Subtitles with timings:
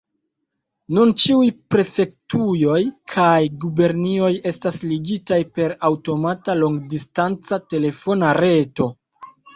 [0.97, 2.79] Nun ĉiuj prefektujoj
[3.13, 8.91] kaj gubernioj estas ligitaj per aŭtomata longdistanca telefona reto.